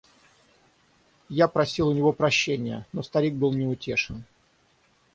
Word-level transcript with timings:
Я 1.29 1.47
просил 1.47 1.89
у 1.89 1.93
него 1.93 2.11
прощения; 2.11 2.87
но 2.91 3.03
старик 3.03 3.35
был 3.35 3.53
неутешен. 3.53 4.23